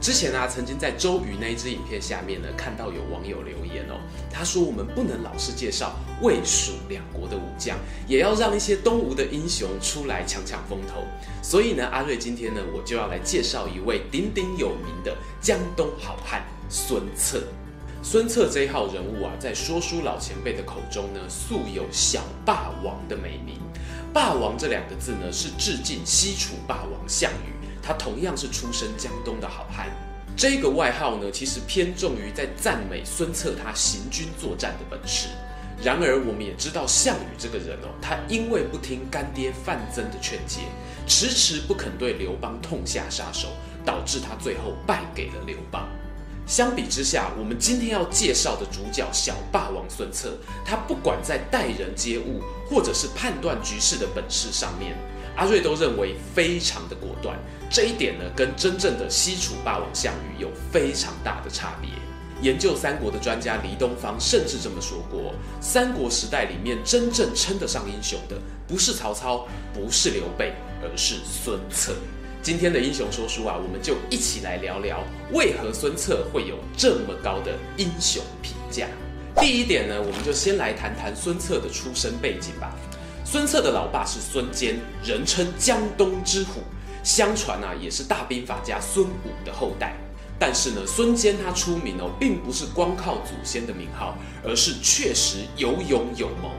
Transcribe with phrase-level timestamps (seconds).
[0.00, 4.00] 之前啊，曾经在周瑜那一支影片下面呢，看到有网友留言哦，
[4.32, 7.76] 他说我们不能老是介绍魏蜀两国的武将，
[8.08, 11.04] 也要让一些东吴的英雄出来抢抢风头。
[11.42, 17.42] 所以呢，阿瑞今天呢，我就要来介绍一位鼎鼎有名的江东好汉孙策。
[18.02, 23.58] 孙策这一号人物啊，在说书老前辈的口中呢，素有小霸王的美名。
[24.14, 27.59] 霸王这两个字呢，是致敬西楚霸王项羽。
[27.82, 29.88] 他同样是出身江东的好汉，
[30.36, 35.28] 这个外号呢，其实偏重于在赞美孙策他行军作战的本事。
[35.82, 40.60] 然而，我们也知道项羽这个人哦，他因为不听干爹范增的劝诫，
[41.06, 43.48] 迟迟不肯对刘邦痛下杀手，
[43.82, 45.88] 导致他最后败给了刘邦。
[46.46, 54.94] 相比之下，我们今天要介绍的主角小霸王孙策，他不管在待人接物，或者是判断局势的本事上面，
[55.36, 57.38] 阿瑞都认为非常的果断。
[57.70, 61.90] 这一点呢，跟真正的西楚霸王项羽有非常大的差别。
[62.42, 71.94] 研究三国的专家黎东方甚至这么说过：三国时代里面真正称得上英雄的，不是曹操，不是刘备，而是孙策。
[72.42, 78.86] 今天的英雄说书啊，我们就一起来聊聊，为何孙策会有这么高的英雄评价。
[79.36, 82.74] 第一点呢，我们就先来谈谈孙策的出身背景吧。
[83.30, 86.62] 孙策的老爸是孙坚，人称江东之虎。
[87.04, 89.94] 相传啊，也是大兵法家孙武的后代。
[90.36, 96.50] 但是呢，孙坚他出名哦，并不是光靠祖先的名号，而是确实有勇有谋。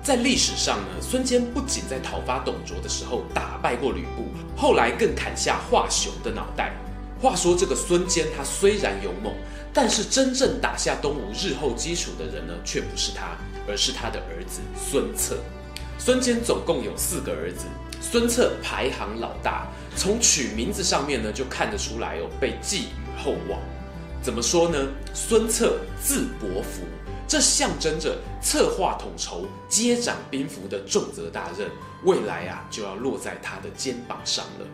[0.00, 6.72] 在历史上呢，孙坚不仅在讨伐董卓的时候打败过吕布，后来更砍下华雄的脑袋。
[7.20, 9.34] 话说这个孙坚，他虽然勇猛，
[9.72, 13.36] 但是真正打下东吴日后基础的人呢，却不是他，
[13.66, 15.36] 而是他的儿子孙策。
[16.04, 17.66] 孙坚总共有四个儿子。
[18.00, 23.60] 孙策排行老大，从取名字上面呢就看得出来哦，被寄予厚望。
[24.20, 24.76] 怎么说呢？
[25.14, 26.82] 孙策字伯符，
[27.28, 31.70] 这象征着策划统筹、接掌兵符的重责大任，
[32.02, 34.66] 未来啊就要落在他的肩膀上了。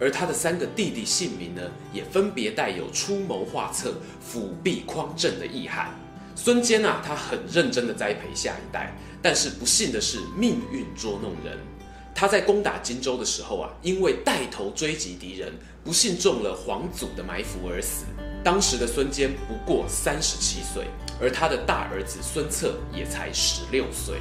[0.00, 1.60] 而他的三个弟弟姓名呢，
[1.92, 3.92] 也分别带有出谋划策、
[4.22, 5.94] 辅弼匡正的意涵。
[6.36, 11.58] 孙坚啊，他很认真地栽培下一代，但是不幸的是，命运捉弄人。
[12.14, 15.52] 他在攻打荆州的时候啊，因为带头追击敌人，
[15.82, 18.04] 不幸中了黄祖的埋伏而死。
[18.44, 20.84] 当时的孙坚不过三十七岁，
[21.20, 24.16] 而他的大儿子孙策也才十六岁。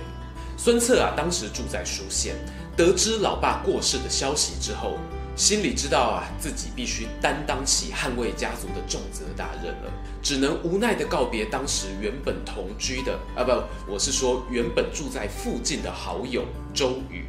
[0.58, 2.36] 孙策啊，当时住在舒县，
[2.78, 4.98] 得知老爸过世的消息之后，
[5.36, 9.92] 心里知道啊，自己必须担当起捍卫家族的重责大任了，
[10.22, 13.52] 只能无奈地告别当时原本同居的啊，不，
[13.92, 17.26] 我是说原本住在附近的好友周瑜。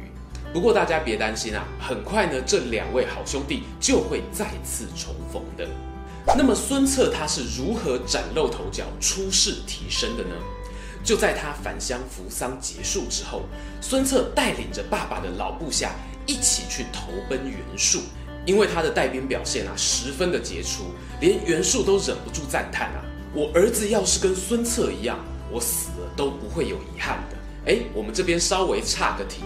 [0.53, 5.67] 不过大家别担心啊，很快呢，这两位好兄弟就会再次重逢的。
[6.37, 10.35] 那么孙策他是如何崭露头角、出世提升的呢？
[11.03, 13.43] 就在他返乡扶丧结束之后，
[13.81, 15.91] 孙策带领着爸爸的老部下
[16.27, 18.01] 一起去投奔袁术，
[18.45, 23.01] 因为他的带兵表现啊十分的杰出，连袁术都忍不住赞叹啊
[23.33, 25.17] ：“我儿子要是跟孙策一样，
[25.49, 27.37] 我死了都不会有遗憾的。”
[27.71, 29.41] 哎，我们这边稍微岔个题。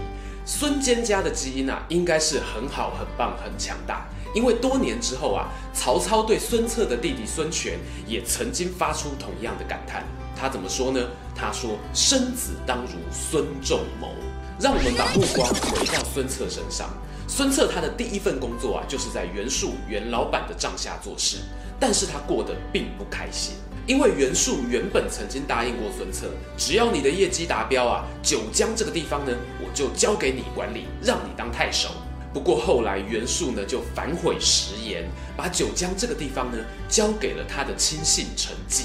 [0.46, 4.08] 孙坚家的基因啊，应该是很好、很棒、很强大。
[4.34, 7.78] 因为多年之后啊，曹操对孙策的弟弟孙权
[8.08, 10.04] 也曾经发出同样的感叹。
[10.36, 11.00] 他怎么说呢？
[11.36, 14.14] 他说：“生子当如孙仲谋。”
[14.62, 16.88] 让我们把目光回到孙策身上。
[17.28, 21.38] 孙策他的第一份工作啊，就是在袁术袁老板的帐下做事，
[21.80, 23.56] 但是他过得并不开心。
[23.88, 31.90] 因为袁术原本曾经答应过孙策，只要你的业绩达标啊，九江这个地方呢，我就交给你管理，让你当太守。
[32.32, 38.84] 不过后来袁术呢就反悔食言，把九江这个地方呢交给了他的亲信陈济。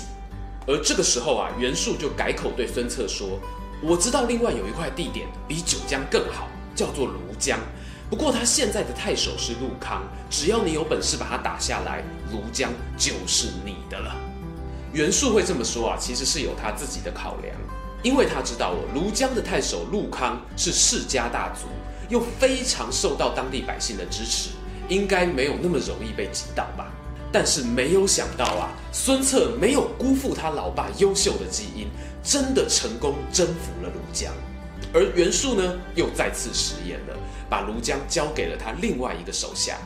[0.67, 3.38] 而这个时候啊，袁术就改口对孙策说
[3.82, 7.58] ：“我知道另外有一块地点比九江更好，叫做庐江。
[8.08, 12.02] 不过他现在的太守是陆康，只要你有本事把他打下来，
[12.32, 14.17] 庐江就是你的了。”
[14.94, 17.55] 袁术会这么说啊，其实是有他自己的考量，
[18.02, 21.67] 因为他知道哦，庐江的太守陆康是世家大族，
[22.08, 24.50] 又非常受到当地百姓的支持，
[24.88, 26.90] 应该没有那么容易被击倒吧。
[27.31, 31.75] 但是没有想到啊，孙策没有辜负他老爸优秀的基因，
[32.26, 34.32] 真的成功征服了庐江。
[34.93, 37.17] 而袁术呢，又再次食言了，
[37.49, 39.78] 把庐江交给了他另外一个手下。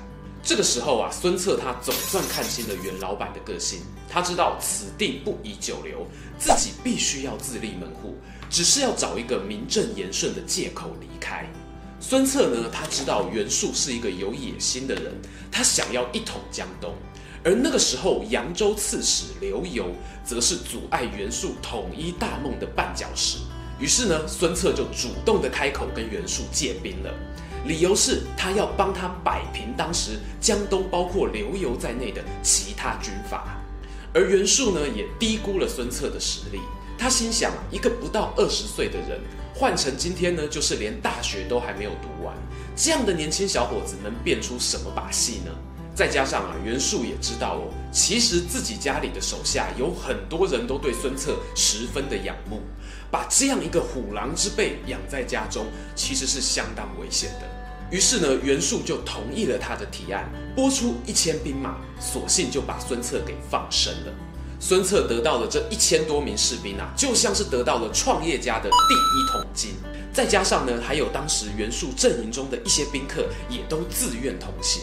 [0.42, 6.06] 这个时候啊，孙策他总算看清了袁老板的个性，他知道此地不宜久留，
[6.38, 8.16] 自己必须要自立门户，
[8.48, 11.46] 只是要找一个名正言顺的借口离开。
[12.00, 15.12] 孙策呢，他知道袁术是一个有野心的人，
[15.52, 16.94] 他想要一统江东，
[17.42, 19.84] 而那个时候扬州刺史刘繇
[20.25, 23.38] 则是阻碍袁术统一大梦的绊脚石。
[23.78, 27.10] 于是呢，孙策就主动的开口跟袁术借兵了。
[27.66, 33.58] 理由是他要帮他摆平当时江东包括刘繇在内的其他军阀，
[34.12, 36.58] 而袁术呢也低估了孙策的实力。
[36.98, 39.19] 他心想，一个不到二十岁的人，
[39.54, 42.37] 换成今天呢，就是连大学都还没有读完，
[42.76, 45.50] 这样的年轻小伙子能变出什么把戏呢？
[45.94, 52.62] 再加上啊，袁术也知道哦，其实自己家里的手下有很多人都对孙策十分的仰慕，
[53.10, 57.46] 把这样一个虎狼之辈养在家中，其实是相当危险的。
[57.90, 64.12] 于是呢，袁术就同意了他的提案，拨出一千兵马，索性就把孙策给放生了。
[64.60, 69.75] 孙策得到了这一千多名士兵啊，就像是得到了创业家的第一桶金。
[70.12, 74.82] 再加上呢，还有当时袁术阵营中的一些宾客也都自愿同行。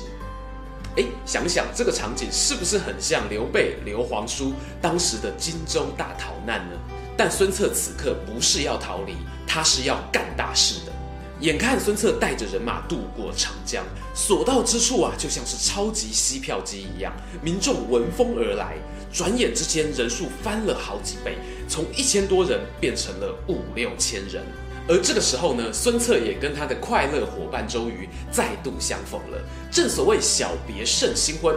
[0.98, 4.52] 哎，想想这个场景是不是很像刘备、刘皇叔
[4.82, 6.76] 当时的荆州大逃难呢？
[7.16, 9.14] 但孙策此刻不是要逃离，
[9.46, 10.92] 他是要干大事的。
[11.40, 13.86] 眼看孙策带着人马渡过长江，
[14.16, 17.14] 所到之处啊，就像是超级吸票机一样，
[17.44, 18.76] 民众闻风而来，
[19.14, 21.38] 转眼之间人数翻了好几倍，
[21.70, 24.44] 从一千多人变成了五六千人。
[24.90, 29.38] 而这个时候呢，孙策也跟他的快乐伙伴周瑜再度相逢了。
[29.70, 31.54] 正所谓小别胜新婚，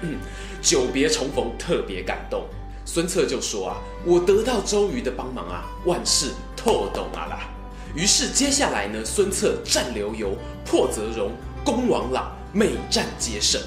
[0.62, 2.46] 久别重逢特别感动。
[2.84, 7.48] 孙策就说啊，我得到周瑜的帮忙啊，万事透懂啊啦。
[7.94, 10.30] 于是接下来呢，孙策战刘繇，
[10.64, 11.32] 破泽荣，
[11.62, 13.60] 攻王朗，每战皆胜。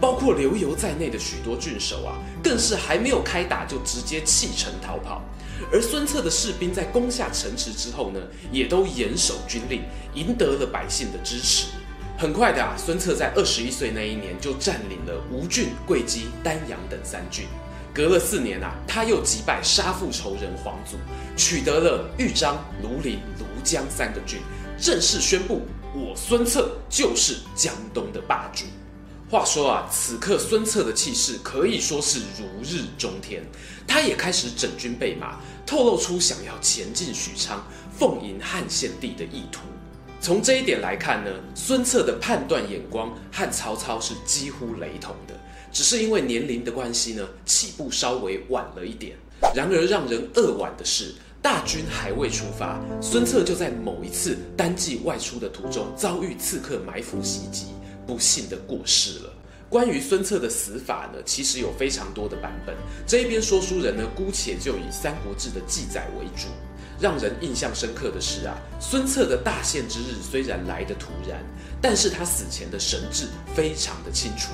[0.00, 5.20] 包括刘繇在内的许多郡守啊，更是还没有开打就直接弃城逃跑。
[5.72, 8.20] 而孙策的士兵在攻下城池之后呢，
[8.52, 9.82] 也都严守军令，
[10.14, 11.66] 赢得了百姓的支持。
[12.18, 17.46] 很快的啊，孙策在二十一岁那一年就占领了吴郡、会稽、丹阳等三郡。
[17.92, 20.96] 隔了四年啊，他又击败杀父仇人黄祖，
[21.36, 24.40] 取得了豫章、庐陵、庐江三个郡，
[24.78, 25.62] 正式宣布
[25.94, 28.64] 我孙策就是江东的霸主。
[29.28, 33.42] 话说啊，此刻孙策的气势可以说是如日中天，
[33.84, 37.66] 他也开始整军备马，透露出想要前进许昌、
[37.98, 39.62] 奉迎汉献帝的意图。
[40.20, 45.34] 从这一点来看呢，孙策的判断眼光和曹操是几乎雷同的，
[45.72, 49.16] 只是因为年龄的关系呢，起步稍微晚了一点。
[49.52, 51.12] 然而让人扼腕的是，
[51.42, 57.66] 大军还未出发，孙策就在某一次单骑外出的途中遭遇刺客埋伏袭击。
[58.06, 59.32] 不幸的过世了。
[59.68, 62.74] 关于孙策的死法呢，其实有非常多的版本。
[63.06, 66.46] 这一边说书人呢，姑且就以《三国志》的记载为主。
[66.98, 71.44] 让人印象深刻的是啊，孙策的大限之日虽然来得突然，
[71.82, 74.52] 但是他死前的神志非常的清楚。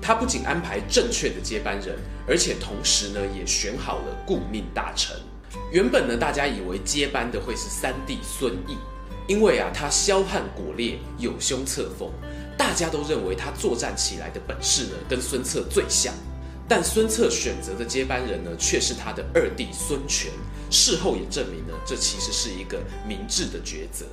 [0.00, 1.98] 他不仅安排正确的接班人，
[2.28, 5.16] 而且同时呢，也选好了顾命大臣。
[5.72, 8.76] 原本呢，大家以为接班的会是三弟孙毅，
[9.26, 12.08] 因为啊，他骁悍果烈，有胸侧风。
[12.60, 16.12] 大家都认为他作战起来的本事呢，跟孙策最像，
[16.68, 20.30] 但孙策选择的接班人呢，却是他的二弟孙权。
[20.70, 24.04] 事后也证明呢，这其实是一个明智的抉择。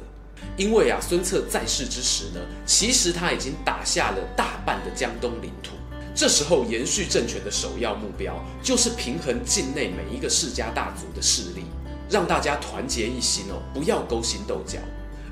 [0.56, 5.74] 因为啊，孙策在世之时呢，其实他已经打下了大半的江东领土。
[6.16, 11.66] 这时候延续政权的首要目标，就是平衡境内每一个世家大族的势力，
[12.10, 14.80] 让大家团结一心哦，不要勾心斗角。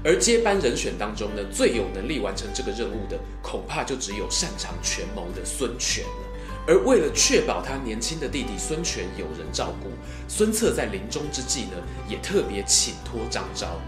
[0.06, 6.22] 而接班人选当中呢，最有能力完成这个任务的，恐怕就只有擅长权谋的孙权了。
[6.68, 9.90] 而为了确保他年轻的弟弟孙权有人照顾，
[10.28, 11.72] 孙策在临终之际呢，
[12.08, 13.82] 也特别请托张昭。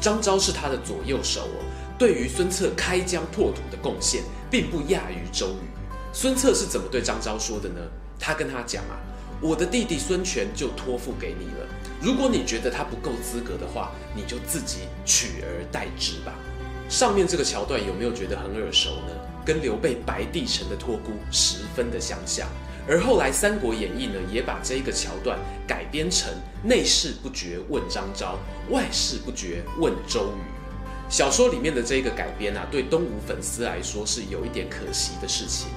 [0.00, 1.64] 张昭是他的左右手哦，
[1.98, 5.66] 对于孙策开疆拓土的贡献，并不亚于周瑜。
[6.12, 7.80] 孙策是怎么对张昭说的呢？
[8.20, 8.96] 他跟他讲啊。
[9.38, 11.66] 我的弟弟孙权就托付给你了。
[12.00, 16.34] 如果你觉得他不够资格的话，你就自己取而代之吧。
[16.88, 19.14] 上面这个桥段有没有觉得很耳熟呢？
[19.44, 22.46] 跟刘备白帝城的托孤十分的相像。
[22.88, 28.38] 而后来《三国演义》呢，也把这一个桥段改编成内事不决问张昭，
[28.70, 30.40] 外事不决问周瑜。
[31.08, 35.68] 小说里面的这个改编啊，对东吴粉丝来说是有一点可惜的事情。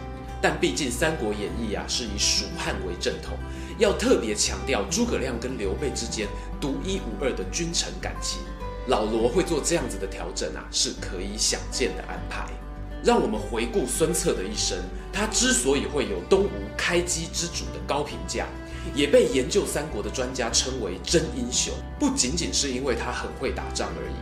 [0.42, 3.38] 但毕竟《三国演义》啊是以蜀汉为正统，
[3.80, 6.28] 要特别强调诸葛亮跟刘备之间
[6.60, 8.42] 独一无二的君臣感情。
[8.88, 12.46] 老罗会做这样子的调整啊，是可以想见的安排。
[13.02, 14.78] 让我们回顾孙策的一生，
[15.14, 18.48] 他之所以会有“东吴开基之主”的高评价，
[18.94, 24.14] 也被研究三国的专家称为真英雄，不仅仅是因为他很会打仗而已。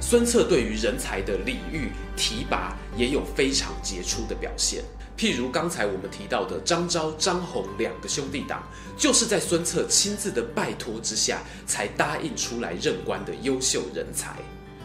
[0.00, 4.84] 孙策对于人才的礼遇提拔也有非常杰出的表现，
[5.20, 14.34] 譬如刚才我们提到的张昭、张閎两个兄弟党，就是在孙策亲自的拜托之下，才答应出来任官的优秀人才。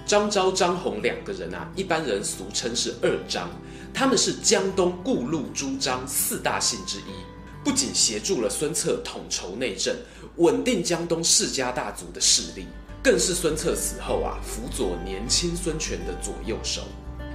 [0.06, 3.50] 张昭、张閎两个人啊，一般人俗称是二张，
[3.94, 7.16] 他们是江东顾路朱张四大姓之一，
[7.64, 9.96] 不仅协助了孙策统筹内政，
[10.36, 12.68] 稳定江东世家大族的势力。
[13.02, 16.82] 更是孙策死后啊，辅佐年轻孙权的左右手。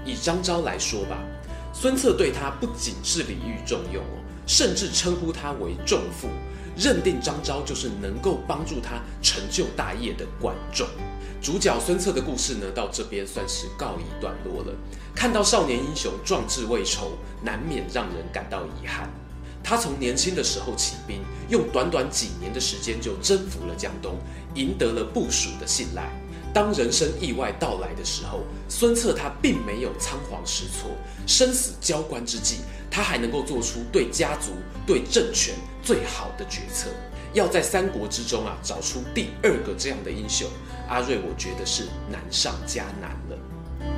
[0.05, 1.19] 以张昭来说吧，
[1.73, 6.29] 孙策对他不仅是礼遇重用哦，甚至称呼他为仲父，
[6.77, 10.87] 认定张昭就是能够帮助他成就大业的管仲。
[11.41, 14.75] 主角孙策的故事呢，到这边算是告一段落了。
[15.15, 17.13] 看到少年英雄壮志未酬，
[17.43, 19.09] 难免让人感到遗憾。
[19.63, 24.19] 他从年轻的时候起兵，用短短几年的时间就征服了江东，
[24.55, 26.11] 赢得了部属的信赖。
[26.53, 30.91] 当人生意外到来的时候，孙策他并没有仓皇失措，
[31.27, 32.57] 生死交关之际，
[32.91, 34.53] 他还能够做出对家族、
[34.87, 36.91] 对政权最好的决策。
[37.33, 40.49] 要在三国之中啊，找出第二个这样的英雄，
[40.89, 43.39] 阿瑞我觉得是难上加难了。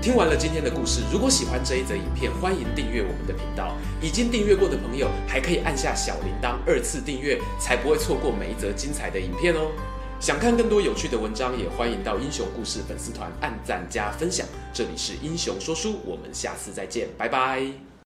[0.03, 3.75] 听完了今天的故事，如果喜欢这一则影片，欢迎订阅我们的频道。
[4.03, 9.71] 已经订阅过的朋友，还可以按下小铃铛二次订阅，才不会错过每一则精彩的影片哦。
[10.23, 14.47] 想看更多有趣的文章，也欢迎到英雄故事粉丝团按赞加分享。
[14.73, 17.92] 这里是英雄说书，我们下次再见，拜拜。